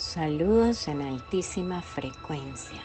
Saludos 0.00 0.88
en 0.88 1.02
altísima 1.02 1.82
frecuencia. 1.82 2.80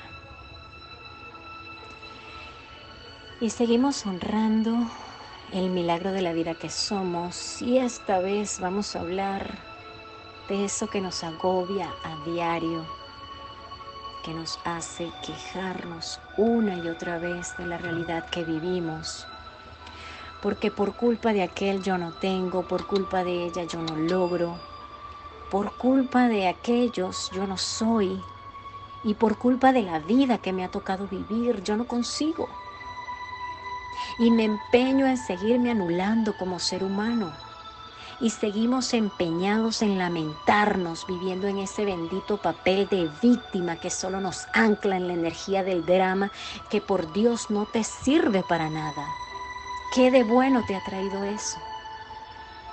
Y 3.40 3.52
seguimos 3.52 4.06
honrando 4.06 4.76
el 5.54 5.70
milagro 5.70 6.12
de 6.12 6.22
la 6.22 6.34
vida 6.34 6.56
que 6.56 6.70
somos 6.70 7.62
y 7.62 7.78
esta 7.78 8.20
vez 8.20 8.60
vamos 8.60 8.94
a 8.98 9.00
hablar 9.00 9.58
de 10.50 10.66
eso 10.66 10.88
que 10.88 11.00
nos 11.00 11.24
agobia 11.24 11.90
a 12.04 12.30
diario, 12.30 12.86
que 14.26 14.34
nos 14.34 14.60
hace 14.66 15.10
quejarnos 15.26 16.20
una 16.36 16.76
y 16.76 16.90
otra 16.90 17.18
vez 17.18 17.56
de 17.58 17.66
la 17.66 17.78
realidad 17.78 18.26
que 18.30 18.44
vivimos. 18.44 19.26
Porque 20.42 20.70
por 20.70 20.98
culpa 20.98 21.32
de 21.32 21.44
aquel 21.44 21.82
yo 21.82 21.98
no 21.98 22.12
tengo, 22.12 22.68
por 22.68 22.86
culpa 22.86 23.24
de 23.24 23.46
ella 23.46 23.64
yo 23.64 23.82
no 23.82 23.96
logro, 23.96 24.60
por 25.50 25.74
culpa 25.78 26.28
de 26.28 26.48
aquellos 26.48 27.30
yo 27.32 27.46
no 27.48 27.58
soy 27.58 28.22
y 29.04 29.14
por 29.14 29.38
culpa 29.38 29.72
de 29.72 29.84
la 29.84 30.00
vida 30.00 30.40
que 30.40 30.52
me 30.52 30.64
ha 30.64 30.72
tocado 30.72 31.08
vivir 31.08 31.64
yo 31.64 31.78
no 31.78 31.86
consigo. 31.86 32.50
Y 34.18 34.32
me 34.32 34.46
empeño 34.46 35.06
en 35.08 35.18
seguirme 35.18 35.72
anulando 35.72 36.36
como 36.38 36.60
ser 36.60 36.84
humano. 36.84 37.32
Y 38.22 38.30
seguimos 38.30 38.94
empeñados 38.94 39.82
en 39.82 39.98
lamentarnos 39.98 41.06
viviendo 41.06 41.48
en 41.48 41.60
ese 41.60 41.84
bendito 41.84 42.38
papel 42.38 42.88
de 42.88 43.10
víctima 43.22 43.76
que 43.76 43.90
solo 43.90 44.22
nos 44.22 44.48
ancla 44.54 44.96
en 44.96 45.08
la 45.08 45.14
energía 45.14 45.64
del 45.64 45.86
drama 45.86 46.32
que 46.70 46.80
por 46.80 47.12
Dios 47.12 47.50
no 47.50 47.66
te 47.66 47.84
sirve 47.84 48.42
para 48.44 48.70
nada. 48.70 49.06
¿Qué 49.94 50.12
de 50.12 50.24
bueno 50.24 50.64
te 50.66 50.76
ha 50.76 50.84
traído 50.84 51.24
eso? 51.24 51.60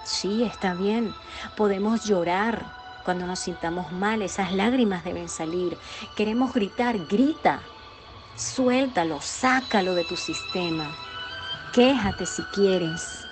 Sí, 0.05 0.42
está 0.42 0.74
bien. 0.74 1.15
Podemos 1.56 2.05
llorar 2.05 2.65
cuando 3.05 3.27
nos 3.27 3.38
sintamos 3.38 3.92
mal. 3.92 4.23
Esas 4.23 4.52
lágrimas 4.52 5.05
deben 5.05 5.28
salir. 5.28 5.78
Queremos 6.16 6.53
gritar, 6.53 6.98
grita. 7.06 7.62
Suéltalo, 8.36 9.20
sácalo 9.20 9.94
de 9.94 10.05
tu 10.05 10.17
sistema. 10.17 10.91
Quéjate 11.72 12.27
si 12.27 12.42
quieres. 12.55 13.27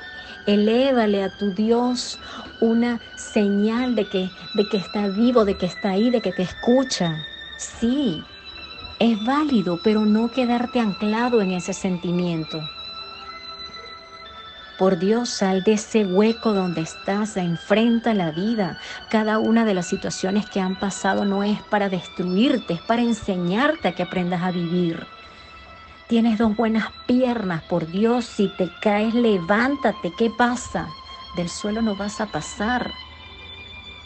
Elévale 0.47 1.23
a 1.23 1.37
tu 1.37 1.53
Dios 1.53 2.19
una 2.61 3.01
señal 3.17 3.95
de 3.95 4.09
que, 4.09 4.31
de 4.55 4.69
que 4.69 4.79
está 4.79 5.09
vivo, 5.09 5.45
de 5.45 5.57
que 5.57 5.67
está 5.67 5.91
ahí, 5.91 6.11
de 6.11 6.21
que 6.21 6.33
te 6.33 6.43
escucha. 6.43 7.27
Sí, 7.59 8.23
es 8.99 9.23
válido, 9.25 9.81
pero 9.83 10.07
no 10.07 10.31
quedarte 10.31 10.81
anclado 10.81 11.43
en 11.43 11.53
ese 11.53 11.73
sentimiento. 11.73 12.61
Por 14.81 14.99
Dios, 14.99 15.29
sal 15.29 15.63
de 15.63 15.75
ese 15.75 16.07
hueco 16.07 16.55
donde 16.55 16.81
estás, 16.81 17.37
enfrenta 17.37 18.15
la 18.15 18.31
vida. 18.31 18.79
Cada 19.11 19.39
una 19.39 19.67
de 19.67 19.75
las 19.75 19.85
situaciones 19.85 20.49
que 20.49 20.59
han 20.59 20.75
pasado 20.75 21.27
no 21.27 21.43
es 21.43 21.61
para 21.65 21.91
destruirte, 21.91 22.73
es 22.73 22.81
para 22.81 23.03
enseñarte 23.03 23.89
a 23.89 23.93
que 23.95 24.05
aprendas 24.05 24.43
a 24.43 24.51
vivir. 24.51 25.07
Tienes 26.09 26.39
dos 26.39 26.57
buenas 26.57 26.87
piernas, 27.07 27.63
por 27.65 27.89
Dios, 27.89 28.25
si 28.25 28.49
te 28.49 28.71
caes, 28.81 29.13
levántate. 29.13 30.15
¿Qué 30.17 30.31
pasa? 30.31 30.89
Del 31.37 31.51
suelo 31.51 31.83
no 31.83 31.95
vas 31.95 32.19
a 32.23 32.33
pasar. 32.33 32.91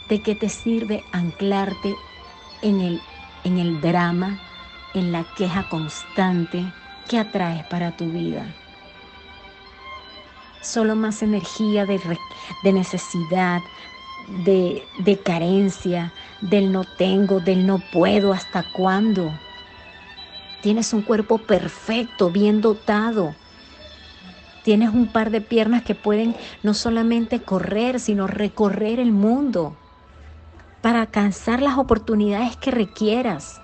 ¿De 0.09 0.21
qué 0.21 0.35
te 0.35 0.49
sirve 0.49 1.05
anclarte 1.13 1.95
en 2.61 2.81
el, 2.81 3.01
en 3.45 3.59
el 3.59 3.79
drama, 3.79 4.41
en 4.93 5.13
la 5.13 5.23
queja 5.37 5.69
constante 5.69 6.65
que 7.07 7.17
atraes 7.17 7.63
para 7.67 7.95
tu 7.95 8.11
vida? 8.11 8.45
Solo 10.65 10.95
más 10.95 11.21
energía 11.21 11.85
de, 11.85 11.99
necesidad, 12.71 13.61
de, 14.43 14.83
de 14.99 15.19
carencia, 15.19 16.13
del 16.41 16.71
no 16.71 16.83
tengo, 16.83 17.39
del 17.39 17.65
no 17.65 17.81
puedo, 17.91 18.33
hasta 18.33 18.63
cuándo. 18.73 19.31
Tienes 20.61 20.93
un 20.93 21.01
cuerpo 21.01 21.37
perfecto, 21.37 22.31
bien 22.31 22.61
dotado. 22.61 23.35
Tienes 24.63 24.89
un 24.89 25.07
par 25.07 25.29
de 25.29 25.41
piernas 25.41 25.83
que 25.83 25.93
pueden 25.93 26.35
no 26.63 26.73
solamente 26.73 27.41
correr, 27.41 27.99
sino 27.99 28.25
recorrer 28.25 28.99
el 28.99 29.11
mundo 29.11 29.77
para 30.81 31.01
alcanzar 31.01 31.61
las 31.61 31.77
oportunidades 31.77 32.57
que 32.57 32.71
requieras 32.71 33.61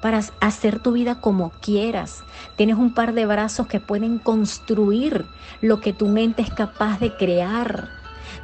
para 0.00 0.20
hacer 0.40 0.80
tu 0.80 0.92
vida 0.92 1.20
como 1.20 1.50
quieras. 1.60 2.24
Tienes 2.56 2.76
un 2.76 2.92
par 2.92 3.12
de 3.12 3.26
brazos 3.26 3.66
que 3.66 3.80
pueden 3.80 4.18
construir 4.18 5.26
lo 5.60 5.80
que 5.80 5.92
tu 5.92 6.08
mente 6.08 6.42
es 6.42 6.50
capaz 6.50 7.00
de 7.00 7.16
crear. 7.16 7.88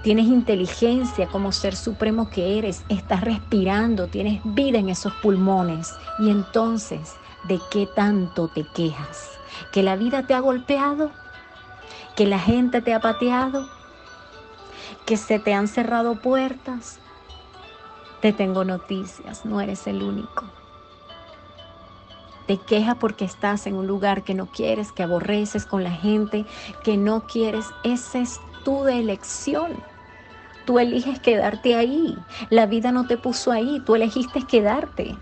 Tienes 0.02 0.26
inteligencia 0.26 1.26
como 1.28 1.52
ser 1.52 1.76
supremo 1.76 2.30
que 2.30 2.58
eres. 2.58 2.84
Estás 2.88 3.20
respirando, 3.20 4.08
tienes 4.08 4.40
vida 4.44 4.78
en 4.78 4.88
esos 4.88 5.12
pulmones. 5.14 5.94
Y 6.18 6.30
entonces, 6.30 7.14
¿de 7.44 7.60
qué 7.70 7.86
tanto 7.86 8.48
te 8.48 8.64
quejas? 8.74 9.30
¿Que 9.72 9.82
la 9.82 9.96
vida 9.96 10.26
te 10.26 10.34
ha 10.34 10.40
golpeado? 10.40 11.12
¿Que 12.16 12.26
la 12.26 12.38
gente 12.38 12.80
te 12.82 12.94
ha 12.94 13.00
pateado? 13.00 13.68
¿Que 15.06 15.16
se 15.16 15.38
te 15.38 15.54
han 15.54 15.68
cerrado 15.68 16.16
puertas? 16.16 16.98
Te 18.20 18.32
tengo 18.32 18.64
noticias, 18.64 19.44
no 19.44 19.60
eres 19.60 19.86
el 19.86 20.02
único 20.02 20.61
te 22.46 22.58
quejas 22.58 22.96
porque 22.96 23.24
estás 23.24 23.66
en 23.66 23.74
un 23.74 23.86
lugar 23.86 24.24
que 24.24 24.34
no 24.34 24.46
quieres, 24.46 24.92
que 24.92 25.02
aborreces 25.02 25.66
con 25.66 25.84
la 25.84 25.90
gente, 25.90 26.44
que 26.84 26.96
no 26.96 27.26
quieres, 27.26 27.66
esa 27.84 28.18
es 28.18 28.40
tu 28.64 28.86
elección. 28.86 29.72
Tú 30.64 30.78
eliges 30.78 31.18
quedarte 31.20 31.74
ahí. 31.74 32.16
La 32.50 32.66
vida 32.66 32.92
no 32.92 33.06
te 33.06 33.16
puso 33.16 33.50
ahí, 33.50 33.80
tú 33.84 33.94
elegiste 33.94 34.46
quedarte. 34.46 35.16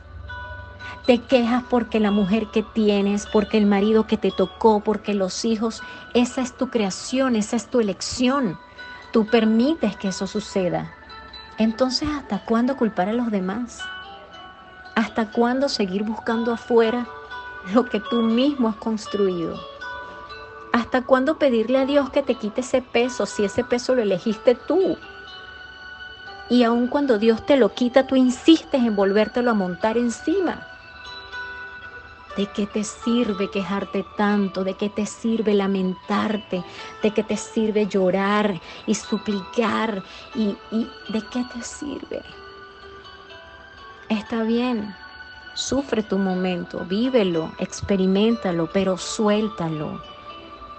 Te 1.07 1.19
quejas 1.19 1.65
porque 1.69 1.99
la 1.99 2.11
mujer 2.11 2.49
que 2.53 2.63
tienes, 2.63 3.27
porque 3.27 3.57
el 3.57 3.67
marido 3.67 4.07
que 4.07 4.17
te 4.17 4.31
tocó, 4.31 4.81
porque 4.81 5.15
los 5.15 5.45
hijos, 5.45 5.83
esa 6.15 6.43
es 6.43 6.57
tu 6.57 6.69
creación, 6.69 7.37
esa 7.37 7.57
es 7.57 7.69
tu 7.69 7.81
elección. 7.81 8.59
Tú 9.13 9.27
permites 9.27 9.97
que 9.97 10.09
eso 10.09 10.27
suceda. 10.27 10.95
Entonces, 11.59 12.09
¿hasta 12.09 12.45
cuándo 12.45 12.77
culpar 12.77 13.09
a 13.09 13.13
los 13.13 13.31
demás? 13.31 13.83
¿Hasta 15.01 15.31
cuándo 15.31 15.71
seguir 15.71 16.03
buscando 16.03 16.53
afuera 16.53 17.07
lo 17.73 17.87
que 17.87 18.01
tú 18.01 18.21
mismo 18.21 18.69
has 18.69 18.77
construido? 18.77 19.59
¿Hasta 20.75 21.01
cuándo 21.07 21.39
pedirle 21.39 21.79
a 21.79 21.87
Dios 21.87 22.11
que 22.11 22.23
te 22.23 22.35
quite 22.35 22.61
ese 22.61 22.83
peso 22.83 23.25
si 23.25 23.47
ese 23.47 23.65
peso 23.65 23.95
lo 23.95 24.03
elegiste 24.03 24.55
tú? 24.55 24.99
Y 26.51 26.65
aun 26.65 26.87
cuando 26.87 27.17
Dios 27.17 27.47
te 27.47 27.57
lo 27.57 27.73
quita, 27.73 28.07
tú 28.07 28.15
insistes 28.15 28.83
en 28.83 28.95
volvértelo 28.95 29.53
a 29.53 29.55
montar 29.55 29.97
encima. 29.97 30.67
¿De 32.37 32.45
qué 32.49 32.67
te 32.67 32.85
sirve 32.85 33.49
quejarte 33.49 34.05
tanto? 34.19 34.65
¿De 34.65 34.75
qué 34.75 34.91
te 34.91 35.07
sirve 35.07 35.55
lamentarte? 35.55 36.63
¿De 37.03 37.11
qué 37.15 37.23
te 37.23 37.39
sirve 37.39 37.87
llorar 37.87 38.61
y 38.87 38.95
suplicar? 38.95 40.03
¿Y, 40.35 40.59
y 40.71 40.91
de 41.09 41.23
qué 41.33 41.43
te 41.55 41.63
sirve? 41.63 42.23
Está 44.11 44.43
bien, 44.43 44.93
sufre 45.55 46.03
tu 46.03 46.19
momento, 46.19 46.85
vívelo, 46.85 47.53
experimentalo, 47.59 48.69
pero 48.73 48.97
suéltalo. 48.99 50.03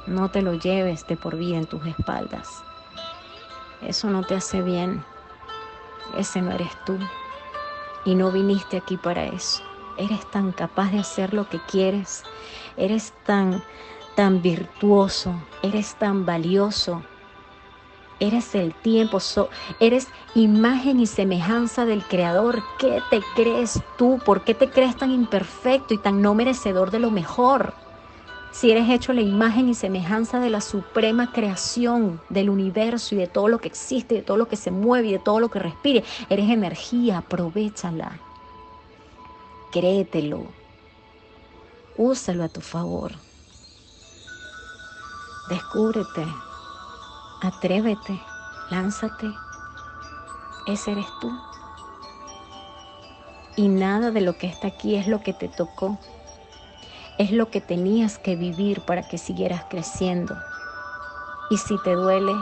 No 0.05 0.29
te 0.29 0.41
lo 0.41 0.53
lleves 0.55 1.07
de 1.07 1.15
por 1.15 1.37
vida 1.37 1.55
en 1.55 1.65
tus 1.65 1.85
espaldas. 1.85 2.61
Eso 3.81 4.09
no 4.09 4.23
te 4.23 4.35
hace 4.35 4.61
bien. 4.61 5.05
Ese 6.17 6.41
no 6.41 6.51
eres 6.51 6.71
tú. 6.85 6.99
Y 8.03 8.15
no 8.15 8.33
viniste 8.33 8.75
aquí 8.75 8.97
para 8.97 9.25
eso. 9.25 9.63
Eres 9.97 10.29
tan 10.29 10.51
capaz 10.51 10.91
de 10.91 10.99
hacer 10.99 11.33
lo 11.33 11.47
que 11.47 11.61
quieres. 11.67 12.23
Eres 12.75 13.13
tan 13.25 13.63
tan 14.15 14.41
virtuoso, 14.41 15.33
eres 15.63 15.95
tan 15.95 16.25
valioso, 16.25 17.01
Eres 18.21 18.53
el 18.53 18.75
tiempo, 18.75 19.19
eres 19.79 20.07
imagen 20.35 20.99
y 20.99 21.07
semejanza 21.07 21.85
del 21.85 22.03
Creador. 22.03 22.61
¿Qué 22.77 23.01
te 23.09 23.19
crees 23.35 23.81
tú? 23.97 24.19
¿Por 24.23 24.43
qué 24.43 24.53
te 24.53 24.69
crees 24.69 24.95
tan 24.95 25.09
imperfecto 25.09 25.95
y 25.95 25.97
tan 25.97 26.21
no 26.21 26.35
merecedor 26.35 26.91
de 26.91 26.99
lo 26.99 27.09
mejor? 27.09 27.73
Si 28.51 28.69
eres 28.69 28.87
hecho 28.91 29.11
la 29.13 29.21
imagen 29.21 29.69
y 29.69 29.73
semejanza 29.73 30.39
de 30.39 30.51
la 30.51 30.61
suprema 30.61 31.31
creación 31.31 32.21
del 32.29 32.51
universo 32.51 33.15
y 33.15 33.17
de 33.17 33.25
todo 33.25 33.47
lo 33.47 33.57
que 33.57 33.69
existe, 33.69 34.13
de 34.13 34.21
todo 34.21 34.37
lo 34.37 34.47
que 34.47 34.55
se 34.55 34.69
mueve 34.69 35.07
y 35.07 35.13
de 35.13 35.19
todo 35.19 35.39
lo 35.39 35.49
que 35.49 35.57
respire, 35.57 36.03
eres 36.29 36.47
energía, 36.47 37.17
aprovechala. 37.17 38.19
Créetelo. 39.71 40.43
Úsalo 41.97 42.43
a 42.43 42.49
tu 42.49 42.61
favor. 42.61 43.13
Descúbrete. 45.49 46.50
Atrévete, 47.43 48.21
lánzate. 48.69 49.33
Ese 50.67 50.91
eres 50.91 51.07
tú. 51.19 51.31
Y 53.55 53.67
nada 53.67 54.11
de 54.11 54.21
lo 54.21 54.37
que 54.37 54.47
está 54.47 54.67
aquí 54.67 54.95
es 54.95 55.07
lo 55.07 55.21
que 55.21 55.33
te 55.33 55.47
tocó. 55.47 55.97
Es 57.17 57.31
lo 57.31 57.49
que 57.49 57.59
tenías 57.59 58.19
que 58.19 58.35
vivir 58.35 58.81
para 58.81 59.07
que 59.07 59.17
siguieras 59.17 59.65
creciendo. 59.69 60.37
Y 61.49 61.57
si 61.57 61.77
te 61.83 61.95
duele, 61.95 62.33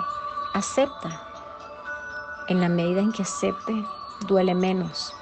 acepta. 0.53 1.21
En 2.49 2.59
la 2.59 2.67
medida 2.67 2.99
en 2.99 3.13
que 3.13 3.23
acepte, 3.23 3.73
duele 4.27 4.53
menos. 4.53 5.13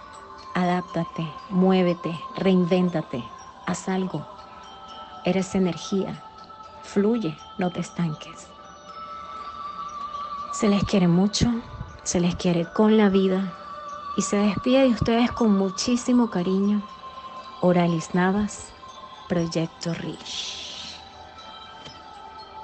adáptate, 0.56 1.32
muévete, 1.50 2.20
reinvéntate, 2.36 3.24
haz 3.68 3.88
algo. 3.88 4.26
Eres 5.24 5.54
energía, 5.54 6.24
fluye, 6.82 7.38
no 7.60 7.70
te 7.70 7.82
estanques. 7.82 8.57
Se 10.60 10.68
les 10.68 10.84
quiere 10.86 11.08
mucho, 11.08 11.52
se 12.02 12.20
les 12.20 12.34
quiere 12.34 12.66
con 12.74 12.98
la 12.98 13.10
vida 13.10 13.54
y 14.18 14.24
se 14.24 14.38
despide 14.38 14.82
de 14.86 14.88
ustedes 14.88 15.32
con 15.32 15.56
muchísimo 15.56 16.32
cariño. 16.32 16.82
Oralis 17.62 18.16
Navas, 18.16 18.74
Proyecto 19.30 19.94
Rich. 19.94 20.67